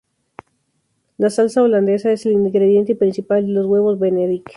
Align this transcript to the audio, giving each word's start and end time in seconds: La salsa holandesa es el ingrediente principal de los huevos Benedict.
La 1.19 1.29
salsa 1.29 1.61
holandesa 1.61 2.11
es 2.11 2.25
el 2.25 2.31
ingrediente 2.31 2.95
principal 2.95 3.45
de 3.45 3.53
los 3.53 3.67
huevos 3.67 3.99
Benedict. 3.99 4.49